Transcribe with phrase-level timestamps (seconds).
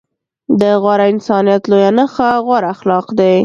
[0.61, 3.35] د غوره انسانيت لويه نښه غوره اخلاق دي.